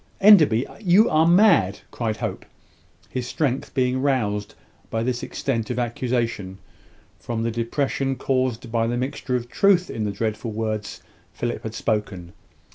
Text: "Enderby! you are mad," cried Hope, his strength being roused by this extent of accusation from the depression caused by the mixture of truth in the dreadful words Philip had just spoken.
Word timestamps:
"Enderby! 0.19 0.65
you 0.79 1.07
are 1.11 1.27
mad," 1.27 1.81
cried 1.91 2.17
Hope, 2.17 2.43
his 3.07 3.27
strength 3.27 3.71
being 3.75 4.01
roused 4.01 4.55
by 4.89 5.03
this 5.03 5.21
extent 5.21 5.69
of 5.69 5.77
accusation 5.77 6.57
from 7.19 7.43
the 7.43 7.51
depression 7.51 8.15
caused 8.15 8.71
by 8.71 8.87
the 8.87 8.97
mixture 8.97 9.35
of 9.35 9.47
truth 9.47 9.91
in 9.91 10.03
the 10.03 10.09
dreadful 10.11 10.51
words 10.53 11.03
Philip 11.33 11.61
had 11.61 11.73
just 11.73 11.77
spoken. 11.83 12.33